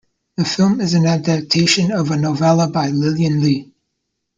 [0.35, 3.71] The film is an adaptation of a novella by Lillian Lee.